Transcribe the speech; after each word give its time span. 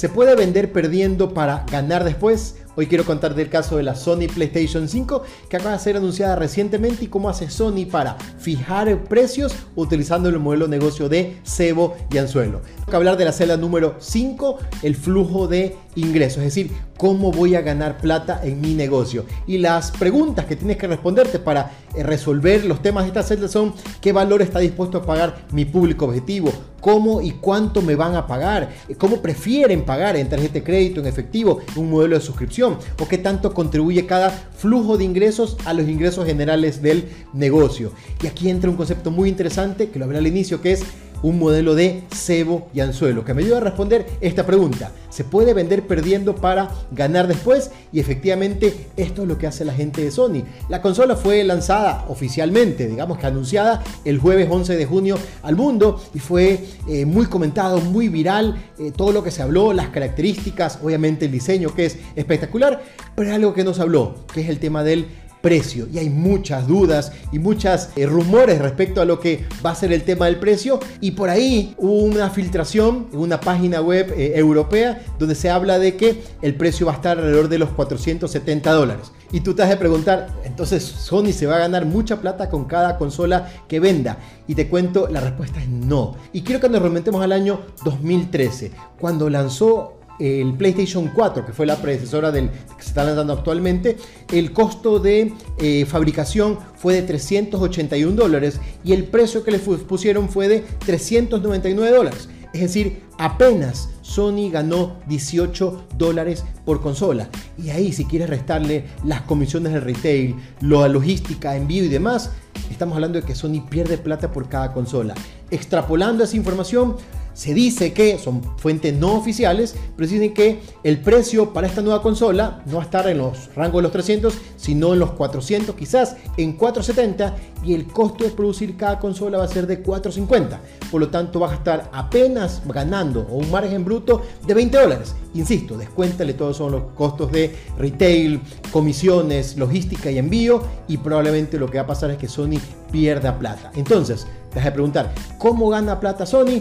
¿Se 0.00 0.08
puede 0.08 0.34
vender 0.34 0.72
perdiendo 0.72 1.34
para 1.34 1.66
ganar 1.70 2.04
después? 2.04 2.54
Hoy 2.76 2.86
quiero 2.86 3.04
contar 3.04 3.34
del 3.34 3.48
caso 3.48 3.76
de 3.76 3.82
la 3.82 3.96
Sony 3.96 4.28
PlayStation 4.32 4.88
5 4.88 5.24
que 5.48 5.56
acaba 5.56 5.72
de 5.72 5.80
ser 5.80 5.96
anunciada 5.96 6.36
recientemente 6.36 7.04
y 7.04 7.08
cómo 7.08 7.28
hace 7.28 7.50
Sony 7.50 7.84
para 7.90 8.16
fijar 8.38 9.02
precios 9.04 9.52
utilizando 9.74 10.28
el 10.28 10.38
modelo 10.38 10.66
de 10.66 10.78
negocio 10.78 11.08
de 11.08 11.40
cebo 11.42 11.96
y 12.12 12.18
anzuelo. 12.18 12.60
Tengo 12.60 12.90
que 12.90 12.96
hablar 12.96 13.16
de 13.16 13.24
la 13.24 13.32
celda 13.32 13.56
número 13.56 13.96
5, 13.98 14.58
el 14.84 14.94
flujo 14.94 15.48
de 15.48 15.76
ingresos, 15.96 16.38
es 16.38 16.54
decir, 16.54 16.70
cómo 16.96 17.32
voy 17.32 17.56
a 17.56 17.60
ganar 17.60 17.98
plata 17.98 18.40
en 18.44 18.60
mi 18.60 18.74
negocio. 18.74 19.24
Y 19.46 19.58
las 19.58 19.90
preguntas 19.90 20.44
que 20.44 20.54
tienes 20.54 20.76
que 20.76 20.86
responderte 20.86 21.40
para 21.40 21.72
eh, 21.94 22.04
resolver 22.04 22.64
los 22.64 22.82
temas 22.82 23.04
de 23.04 23.08
esta 23.08 23.22
celda 23.24 23.48
son 23.48 23.74
qué 24.00 24.12
valor 24.12 24.42
está 24.42 24.60
dispuesto 24.60 24.98
a 24.98 25.02
pagar 25.02 25.46
mi 25.50 25.64
público 25.64 26.04
objetivo, 26.04 26.52
cómo 26.80 27.20
y 27.20 27.32
cuánto 27.32 27.82
me 27.82 27.96
van 27.96 28.14
a 28.14 28.26
pagar, 28.26 28.70
cómo 28.96 29.20
prefieren 29.20 29.84
pagar 29.84 30.16
en 30.16 30.28
tarjeta 30.28 30.54
de 30.54 30.62
crédito, 30.62 31.00
en 31.00 31.06
efectivo, 31.06 31.60
un 31.76 31.90
modelo 31.90 32.16
de 32.16 32.22
suscripción 32.22 32.59
o 32.62 33.08
qué 33.08 33.18
tanto 33.18 33.54
contribuye 33.54 34.06
cada 34.06 34.30
flujo 34.30 34.96
de 34.96 35.04
ingresos 35.04 35.56
a 35.64 35.72
los 35.72 35.88
ingresos 35.88 36.26
generales 36.26 36.82
del 36.82 37.08
negocio. 37.32 37.92
Y 38.22 38.26
aquí 38.26 38.50
entra 38.50 38.70
un 38.70 38.76
concepto 38.76 39.10
muy 39.10 39.28
interesante 39.28 39.90
que 39.90 39.98
lo 39.98 40.04
hablé 40.04 40.18
al 40.18 40.26
inicio, 40.26 40.60
que 40.60 40.72
es 40.72 40.82
un 41.22 41.38
modelo 41.38 41.74
de 41.74 42.04
cebo 42.14 42.68
y 42.72 42.80
anzuelo 42.80 43.24
que 43.24 43.34
me 43.34 43.42
ayuda 43.42 43.58
a 43.58 43.60
responder 43.60 44.06
esta 44.20 44.46
pregunta. 44.46 44.92
¿Se 45.10 45.24
puede 45.24 45.54
vender 45.54 45.86
perdiendo 45.86 46.36
para 46.36 46.70
ganar 46.92 47.26
después? 47.26 47.70
Y 47.92 48.00
efectivamente 48.00 48.88
esto 48.96 49.22
es 49.22 49.28
lo 49.28 49.38
que 49.38 49.46
hace 49.46 49.64
la 49.64 49.72
gente 49.72 50.02
de 50.02 50.10
Sony. 50.10 50.44
La 50.68 50.80
consola 50.80 51.16
fue 51.16 51.42
lanzada 51.44 52.04
oficialmente, 52.08 52.86
digamos 52.86 53.18
que 53.18 53.26
anunciada 53.26 53.82
el 54.04 54.18
jueves 54.18 54.48
11 54.50 54.76
de 54.76 54.86
junio 54.86 55.18
al 55.42 55.56
mundo 55.56 56.00
y 56.14 56.20
fue 56.20 56.64
eh, 56.88 57.04
muy 57.04 57.26
comentado, 57.26 57.80
muy 57.80 58.08
viral, 58.08 58.62
eh, 58.78 58.92
todo 58.96 59.12
lo 59.12 59.24
que 59.24 59.30
se 59.30 59.42
habló, 59.42 59.72
las 59.72 59.88
características, 59.88 60.78
obviamente 60.82 61.26
el 61.26 61.32
diseño 61.32 61.74
que 61.74 61.86
es 61.86 61.98
espectacular, 62.14 62.82
pero 63.14 63.34
algo 63.34 63.52
que 63.52 63.64
nos 63.64 63.80
habló, 63.80 64.14
que 64.32 64.42
es 64.42 64.48
el 64.48 64.58
tema 64.58 64.84
del 64.84 65.06
precio. 65.40 65.86
Y 65.92 65.98
hay 65.98 66.10
muchas 66.10 66.66
dudas 66.66 67.12
y 67.32 67.38
muchas 67.38 67.90
eh, 67.96 68.06
rumores 68.06 68.58
respecto 68.58 69.00
a 69.00 69.04
lo 69.04 69.20
que 69.20 69.44
va 69.64 69.70
a 69.70 69.74
ser 69.74 69.92
el 69.92 70.02
tema 70.02 70.26
del 70.26 70.36
precio. 70.36 70.80
Y 71.00 71.12
por 71.12 71.30
ahí 71.30 71.74
hubo 71.78 72.02
una 72.02 72.30
filtración 72.30 73.08
en 73.12 73.18
una 73.18 73.40
página 73.40 73.80
web 73.80 74.12
eh, 74.16 74.32
europea 74.36 75.02
donde 75.18 75.34
se 75.34 75.50
habla 75.50 75.78
de 75.78 75.96
que 75.96 76.22
el 76.42 76.54
precio 76.54 76.86
va 76.86 76.92
a 76.92 76.96
estar 76.96 77.18
alrededor 77.18 77.48
de 77.48 77.58
los 77.58 77.70
470 77.70 78.72
dólares. 78.72 79.12
Y 79.32 79.40
tú 79.40 79.54
te 79.54 79.62
has 79.62 79.68
de 79.68 79.76
preguntar, 79.76 80.28
entonces 80.44 80.82
Sony 80.82 81.32
se 81.32 81.46
va 81.46 81.56
a 81.56 81.60
ganar 81.60 81.86
mucha 81.86 82.20
plata 82.20 82.50
con 82.50 82.64
cada 82.64 82.98
consola 82.98 83.48
que 83.68 83.78
venda. 83.78 84.18
Y 84.48 84.56
te 84.56 84.68
cuento, 84.68 85.06
la 85.08 85.20
respuesta 85.20 85.62
es 85.62 85.68
no. 85.68 86.16
Y 86.32 86.42
quiero 86.42 86.60
que 86.60 86.68
nos 86.68 86.82
remontemos 86.82 87.22
al 87.22 87.30
año 87.30 87.60
2013, 87.84 88.72
cuando 88.98 89.30
lanzó 89.30 89.99
el 90.20 90.54
PlayStation 90.54 91.10
4, 91.14 91.46
que 91.46 91.52
fue 91.52 91.66
la 91.66 91.76
predecesora 91.76 92.30
del 92.30 92.50
que 92.50 92.82
se 92.82 92.88
está 92.88 93.04
lanzando 93.04 93.32
actualmente, 93.32 93.96
el 94.32 94.52
costo 94.52 94.98
de 94.98 95.32
eh, 95.58 95.86
fabricación 95.86 96.58
fue 96.76 96.94
de 96.94 97.02
381 97.02 98.14
dólares 98.14 98.60
y 98.84 98.92
el 98.92 99.04
precio 99.04 99.42
que 99.42 99.50
le 99.50 99.58
pusieron 99.58 100.28
fue 100.28 100.48
de 100.48 100.60
399 100.60 101.96
dólares. 101.96 102.28
Es 102.52 102.62
decir, 102.62 103.02
apenas 103.16 103.90
Sony 104.02 104.50
ganó 104.50 104.96
18 105.06 105.86
dólares 105.96 106.44
por 106.64 106.80
consola. 106.80 107.28
Y 107.56 107.70
ahí, 107.70 107.92
si 107.92 108.04
quieres 108.04 108.28
restarle 108.28 108.86
las 109.04 109.22
comisiones 109.22 109.72
de 109.72 109.80
retail, 109.80 110.34
la 110.60 110.88
logística, 110.88 111.54
envío 111.54 111.84
y 111.84 111.88
demás, 111.88 112.30
estamos 112.70 112.96
hablando 112.96 113.20
de 113.20 113.26
que 113.26 113.36
Sony 113.36 113.64
pierde 113.68 113.98
plata 113.98 114.32
por 114.32 114.48
cada 114.48 114.72
consola. 114.72 115.14
Extrapolando 115.52 116.24
esa 116.24 116.36
información, 116.36 116.96
se 117.40 117.54
dice 117.54 117.94
que, 117.94 118.18
son 118.18 118.42
fuentes 118.58 118.92
no 118.92 119.14
oficiales, 119.14 119.74
pero 119.96 120.06
dicen 120.06 120.34
que 120.34 120.60
el 120.84 121.00
precio 121.00 121.54
para 121.54 121.68
esta 121.68 121.80
nueva 121.80 122.02
consola 122.02 122.62
no 122.66 122.74
va 122.74 122.82
a 122.82 122.84
estar 122.84 123.08
en 123.08 123.16
los 123.16 123.48
rangos 123.54 123.78
de 123.78 123.82
los 123.84 123.92
300, 123.92 124.34
sino 124.58 124.92
en 124.92 124.98
los 124.98 125.12
400, 125.12 125.74
quizás 125.74 126.18
en 126.36 126.52
470, 126.52 127.34
y 127.64 127.72
el 127.72 127.86
costo 127.86 128.24
de 128.24 128.30
producir 128.30 128.76
cada 128.76 128.98
consola 128.98 129.38
va 129.38 129.44
a 129.44 129.48
ser 129.48 129.66
de 129.66 129.80
450. 129.80 130.60
Por 130.90 131.00
lo 131.00 131.08
tanto, 131.08 131.40
va 131.40 131.50
a 131.50 131.54
estar 131.54 131.88
apenas 131.94 132.60
ganando 132.66 133.26
o 133.30 133.36
un 133.36 133.50
margen 133.50 133.86
bruto 133.86 134.20
de 134.46 134.52
20 134.52 134.76
dólares. 134.76 135.14
Insisto, 135.32 135.78
descuéntale 135.78 136.34
todos 136.34 136.58
son 136.58 136.72
los 136.72 136.82
costos 136.94 137.32
de 137.32 137.56
retail, 137.78 138.42
comisiones, 138.70 139.56
logística 139.56 140.10
y 140.10 140.18
envío, 140.18 140.62
y 140.88 140.98
probablemente 140.98 141.58
lo 141.58 141.70
que 141.70 141.78
va 141.78 141.84
a 141.84 141.86
pasar 141.86 142.10
es 142.10 142.18
que 142.18 142.28
Sony 142.28 142.58
pierda 142.92 143.38
plata. 143.38 143.72
Entonces, 143.76 144.26
te 144.52 144.58
vas 144.58 144.68
a 144.68 144.72
preguntar, 144.74 145.14
¿cómo 145.38 145.70
gana 145.70 146.00
plata 146.00 146.26
Sony? 146.26 146.60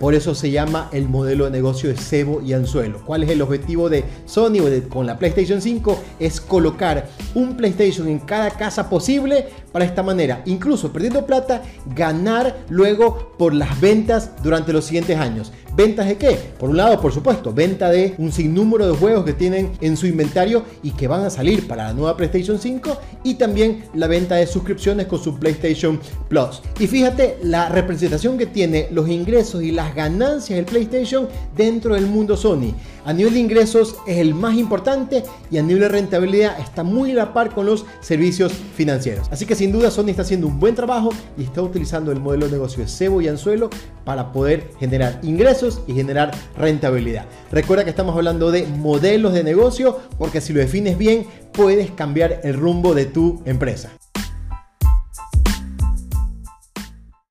Por 0.00 0.14
eso 0.14 0.34
se 0.34 0.50
llama 0.50 0.88
el 0.92 1.10
modelo 1.10 1.44
de 1.44 1.50
negocio 1.50 1.90
de 1.90 1.96
cebo 1.98 2.40
y 2.40 2.54
anzuelo. 2.54 3.02
¿Cuál 3.04 3.22
es 3.22 3.28
el 3.28 3.42
objetivo 3.42 3.90
de 3.90 4.02
Sony 4.24 4.62
con 4.88 5.06
la 5.06 5.18
PlayStation 5.18 5.60
5? 5.60 6.02
Es 6.18 6.40
colocar 6.40 7.06
un 7.34 7.54
PlayStation 7.54 8.08
en 8.08 8.18
cada 8.18 8.50
casa 8.52 8.88
posible 8.88 9.48
para 9.72 9.84
esta 9.84 10.02
manera, 10.02 10.40
incluso 10.46 10.90
perdiendo 10.90 11.26
plata, 11.26 11.60
ganar 11.94 12.60
luego 12.70 13.34
por 13.36 13.52
las 13.52 13.78
ventas 13.78 14.30
durante 14.42 14.72
los 14.72 14.86
siguientes 14.86 15.18
años. 15.18 15.52
¿Ventas 15.76 16.08
de 16.08 16.16
qué? 16.16 16.36
Por 16.58 16.70
un 16.70 16.76
lado, 16.76 17.00
por 17.00 17.12
supuesto, 17.12 17.52
venta 17.52 17.90
de 17.90 18.14
un 18.18 18.32
sinnúmero 18.32 18.86
de 18.90 18.96
juegos 18.96 19.24
que 19.24 19.32
tienen 19.32 19.70
en 19.80 19.96
su 19.96 20.06
inventario 20.06 20.64
y 20.82 20.90
que 20.90 21.06
van 21.06 21.24
a 21.24 21.30
salir 21.30 21.68
para 21.68 21.84
la 21.84 21.92
nueva 21.92 22.16
PlayStation 22.16 22.58
5 22.58 22.98
y 23.24 23.34
también 23.34 23.84
la 23.94 24.08
venta 24.08 24.34
de 24.34 24.46
suscripciones 24.46 25.06
con 25.06 25.22
su 25.22 25.38
PlayStation 25.38 26.00
Plus. 26.28 26.60
Y 26.78 26.86
fíjate 26.86 27.38
la 27.42 27.68
representación 27.68 28.36
que 28.36 28.46
tiene 28.46 28.88
los 28.90 29.08
ingresos 29.08 29.62
y 29.62 29.70
las 29.70 29.94
ganancias 29.94 30.56
del 30.56 30.64
PlayStation 30.66 31.28
dentro 31.56 31.94
del 31.94 32.06
mundo 32.06 32.36
Sony. 32.36 32.74
A 33.04 33.12
nivel 33.12 33.34
de 33.34 33.40
ingresos 33.40 33.96
es 34.06 34.18
el 34.18 34.34
más 34.34 34.54
importante 34.56 35.22
y 35.50 35.58
a 35.58 35.62
nivel 35.62 35.80
de 35.80 35.88
rentabilidad 35.88 36.58
está 36.60 36.82
muy 36.82 37.12
a 37.12 37.14
la 37.14 37.32
par 37.32 37.54
con 37.54 37.66
los 37.66 37.86
servicios 38.00 38.52
financieros. 38.74 39.28
Así 39.30 39.46
que 39.46 39.54
sin 39.54 39.72
duda 39.72 39.90
Sony 39.90 40.08
está 40.08 40.22
haciendo 40.22 40.46
un 40.46 40.60
buen 40.60 40.74
trabajo 40.74 41.10
y 41.38 41.44
está 41.44 41.62
utilizando 41.62 42.12
el 42.12 42.20
modelo 42.20 42.46
de 42.46 42.52
negocio 42.52 42.82
de 42.82 42.88
cebo 42.88 43.20
y 43.20 43.28
anzuelo 43.28 43.70
para 44.04 44.32
poder 44.32 44.70
generar 44.78 45.20
ingresos 45.22 45.82
y 45.86 45.94
generar 45.94 46.30
rentabilidad. 46.56 47.26
Recuerda 47.50 47.84
que 47.84 47.90
estamos 47.90 48.14
hablando 48.14 48.50
de 48.50 48.66
modelos 48.66 49.32
de 49.32 49.44
negocio 49.44 49.98
porque 50.18 50.40
si 50.40 50.52
lo 50.52 50.60
defines 50.60 50.98
bien 50.98 51.26
puedes 51.52 51.90
cambiar 51.90 52.40
el 52.44 52.54
rumbo 52.54 52.94
de 52.94 53.06
tu 53.06 53.40
empresa. 53.44 53.90